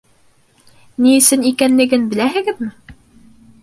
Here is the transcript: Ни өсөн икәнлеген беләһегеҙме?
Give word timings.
Ни 1.05 1.13
өсөн 1.19 1.47
икәнлеген 1.53 2.11
беләһегеҙме? 2.15 2.77